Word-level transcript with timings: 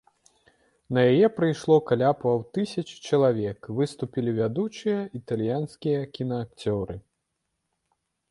На 0.97 1.01
яе 1.11 1.27
прыйшло 1.39 1.75
каля 1.89 2.09
паўтысячы 2.21 2.95
чалавек, 3.11 3.59
выступілі 3.79 4.31
вядучыя 4.39 4.97
італьянскія 5.21 5.99
кінаакцёры. 6.19 6.95